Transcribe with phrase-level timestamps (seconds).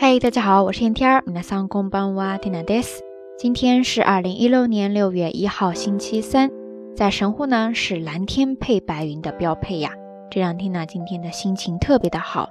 [0.00, 1.22] 嗨，大家好，我是天天儿。
[1.26, 3.00] 皆さんこんばんは、テナです。
[3.38, 6.50] 今天是二零一六年六月一号，星期三。
[6.94, 9.90] 在神户呢，是蓝天配白云的标配呀，
[10.30, 12.50] 这让缇娜今天的心情特别的好。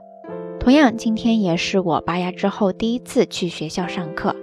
[0.60, 4.36] 同样，今天也是我拔牙之后第一次去学校上课。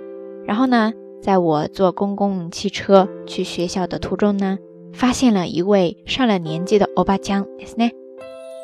[0.46, 4.58] 然后呢，在我坐公共汽车去学校的途中呢，
[4.92, 7.90] 发现了一位上了年纪的欧巴江，ですね。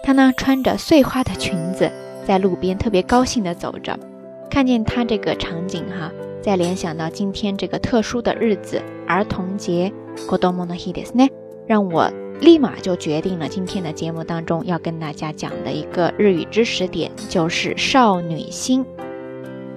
[0.02, 1.90] 她呢穿着碎花的裙子，
[2.24, 3.98] 在路边特别高兴地走着。
[4.53, 11.27] 看见他这个场景哈，再联想到今天这个特殊的日子——儿童节 g o d o m o n o h i d e s 呢，
[11.65, 12.07] 让我
[12.39, 18.85] 立马就决定了今天的节目当中要跟大家讲的一个日语知识点，就是少女心。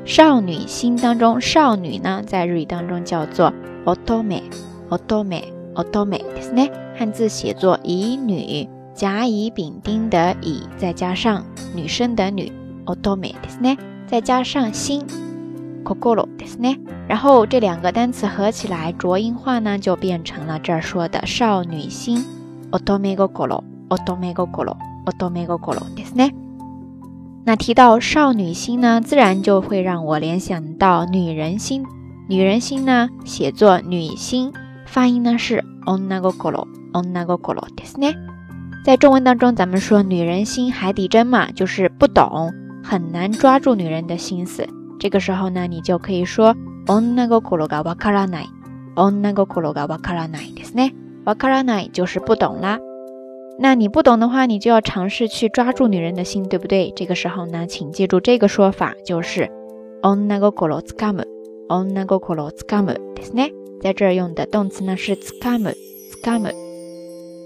[0.04, 3.50] 少女心当中，少女呢，在日语当中叫做
[3.86, 12.52] otome，otome，otome，汉字写作乙女，甲乙丙丁的乙，再加上女生的女
[12.84, 13.32] ，otome，
[14.07, 15.05] 再加上心，
[15.83, 16.79] kokoro ですね。
[17.07, 22.23] 然后这两个单词合起来浊音化呢，就变成了这儿说的少女心，
[22.71, 26.34] otome kokoro，otome kokoro，otome kokoro ですね。
[27.43, 31.85] 那提到少女心呢，自然就会让我联想到女人心。
[32.29, 34.54] 女人心呢，写作女心，
[34.85, 38.15] 发音呢是 onna kokoro，onna kokoro ですね。
[38.85, 42.54] 在中文当中，咱们说女人心海底针嘛，就是不懂。
[42.85, 44.67] 很难抓住女人的心思，
[44.99, 46.55] 这个时候呢，你就可以说
[46.87, 50.93] onna kokoro ga wakaranai，onna kokoro ga wakaranai ですね。
[51.26, 52.79] wakaranai 就是不懂啦。
[53.59, 56.91] 那你不懂的话，你就要尝试去抓住女人的心，对不对？
[56.95, 59.48] 这个时候呢，请记住这个说法，就是
[60.01, 63.51] onna kokoro tsukamu，onna kokoro tsukamu ですね。
[63.81, 66.51] 在这儿用的动词呢是 tsukamu，tsukamu，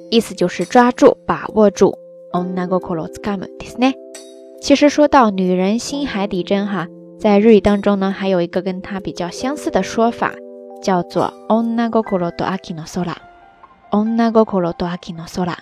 [0.10, 1.94] 意思就是抓住、把握住。
[2.32, 3.94] onna kokoro tsukamu ですね。
[4.61, 6.87] 其实说到女人心海底针哈，
[7.19, 10.35] 在日语当中呢，还有一个跟它比较相似的说法，
[10.83, 15.57] 叫做 onna gokoro do aki no sora，onna gokoro do aki no sora，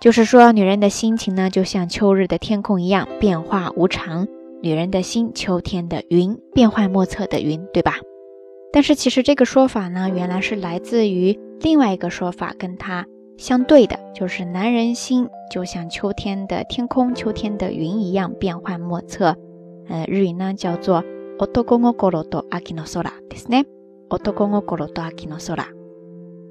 [0.00, 4.28] 就是说女人的心情呢，就像秋日的天空一样变化无常，
[4.62, 7.94] 女人的心，秋天的云，变幻莫测的云，对吧？
[8.70, 13.06] 但是其实这个说法呢，原来是来自于另外一个说法，跟它。
[13.37, 19.35] 相对的，就是男人心就像秋天的天空、秋天的云一样变幻莫测。
[19.89, 21.03] 呃，日语呢叫做“
[21.37, 21.47] 男
[21.79, 23.65] の心と秋の空”ですね。
[24.09, 25.65] 男の心と秋の空。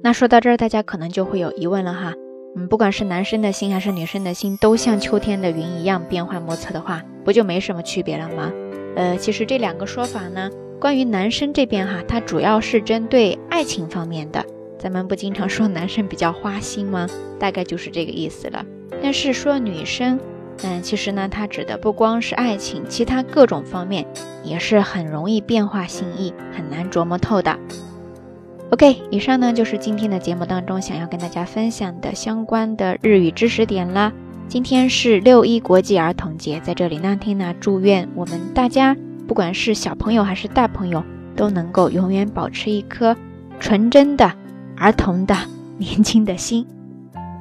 [0.03, 2.13] 那说到这儿，大家可能就会有疑问了哈。
[2.55, 8.51] 嗯，不管是男生的心还是女生的心，都像秋天的云一样变幻莫测的话，不就没什么区别了吗？
[8.95, 14.45] 呃，其实这两个说法呢，关于男生这边哈，它主要是针对爱情方面的。
[14.78, 17.08] 咱们不经常说男生比较花心吗？
[17.38, 18.64] 大概就是这个意思了。
[19.02, 20.20] 但是说女生，
[20.62, 24.06] 嗯，其实呢，它指的不光是爱情，其他各种方面
[24.44, 27.58] 也是很容易变化心意，很难琢磨透的。
[28.70, 34.12] OK，以上呢就是今天的节目当中想要跟大家分享的相关的日语知识点了。
[34.46, 38.96] 今天是六一国际儿童节，在这里呢，缇娜祝愿我们大家，
[39.26, 41.02] 不管是小朋友还是大朋友，
[41.34, 43.16] 都能够永远保持一颗
[43.58, 44.32] 纯真的。
[44.78, 45.34] 儿童的
[45.76, 46.66] 年轻的心。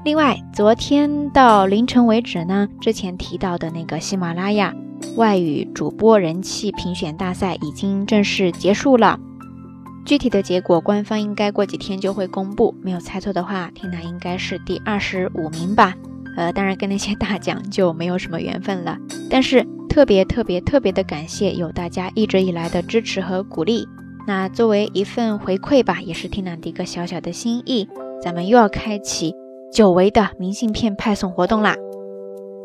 [0.03, 4.73] 另外，昨天到凌晨为止呢，之前提到的那个喜马拉雅
[5.15, 9.19] 外语主播人气评选大赛已经正式结束了。
[10.05, 12.73] 具体的结果，官方应该过几天就会公布。
[12.81, 15.93] 没有猜错的话，缇娜应该是第二十五名吧？
[16.37, 18.97] 呃，当然跟那些大奖就没有什么缘分了。
[19.29, 23.85] 但是特别特别特别的感谢有大家一直以来的支持和鼓励。
[24.27, 27.88] 那作为一份回馈吧，也是缇娜的一个小小的心意，
[28.21, 29.33] 咱们又要开启
[29.71, 31.77] 久违的明信片派送活动啦！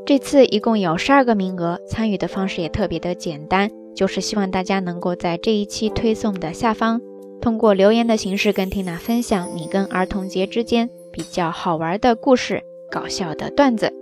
[0.04, 7.00] 这次一共有十二个名额，参与的方式也特别的简单，就是希望大家能够在这一期推送的下方，
[7.40, 13.92] 通过留言的形式跟缇娜分享你跟儿童节之间比较好玩的故事、搞笑的段子。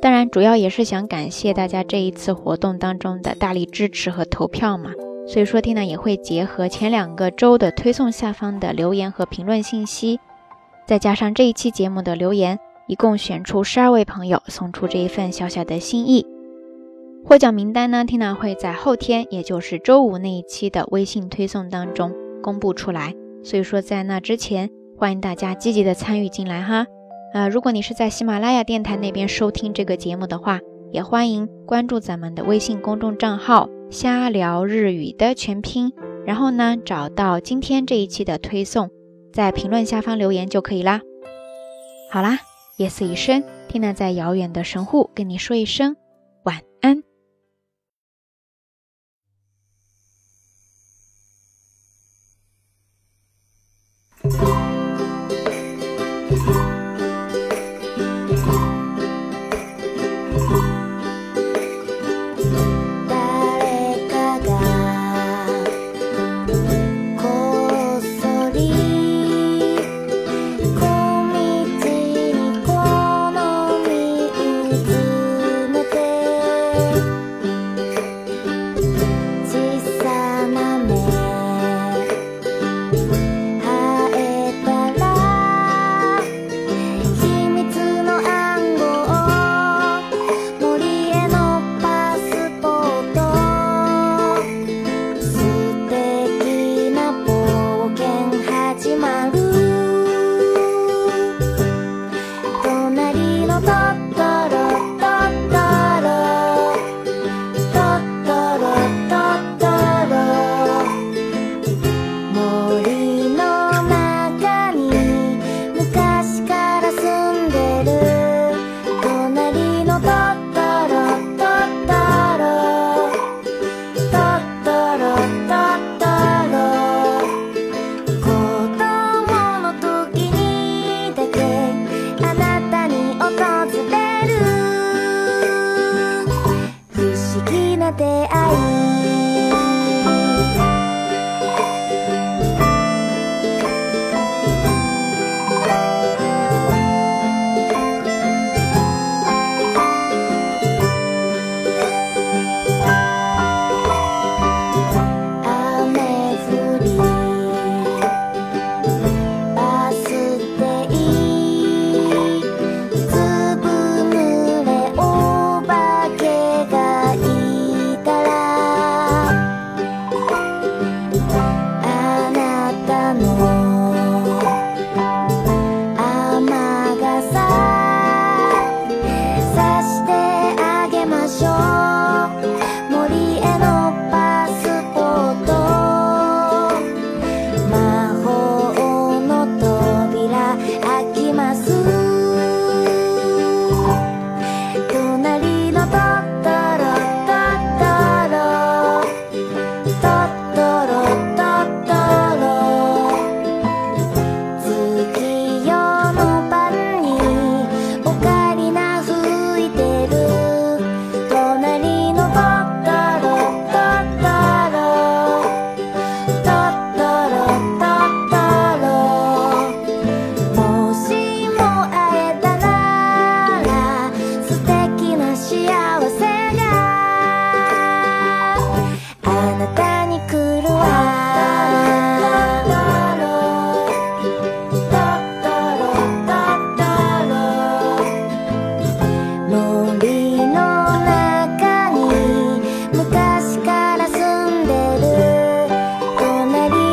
[0.00, 4.92] 当然，主要也是想感谢大家这一次活动当中的大力支持和投票嘛。
[5.26, 10.18] 所以说，缇娜也会结合前两个周的推送下方的留言和评论信息，
[10.86, 12.58] 再加上这一期节目的留言，
[12.88, 16.26] 一共选出十二位朋友，送出这一份小小的心意。
[17.24, 23.14] 获奖名单呢，缇娜会在后天，也就是周五那一期的微信推送当中公布出来。
[23.44, 26.86] 所以说，在那之前，欢迎大家积极的参与进来哈。
[27.32, 30.60] 呃，如果你是在喜马拉雅电台那边收听这个节目的话，
[30.92, 33.68] 也欢迎关注咱们的微信公众账号。
[33.90, 35.92] 瞎聊日语的全拼，
[36.24, 38.90] 然后呢，找到今天这一期的推送，
[39.32, 41.02] 在评论下方留言就可以啦。
[42.10, 42.38] 好啦，
[42.78, 45.96] 夜色已深，听娜在遥远的神户跟你说一声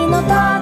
[0.09, 0.58] 老大